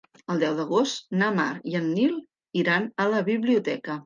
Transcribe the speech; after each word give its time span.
El 0.35 0.39
deu 0.43 0.53
d'agost 0.59 1.13
na 1.23 1.27
Mar 1.35 1.51
i 1.73 1.77
en 1.81 1.93
Nil 1.99 2.17
iran 2.63 2.89
a 3.05 3.07
la 3.15 3.23
biblioteca. 3.31 3.99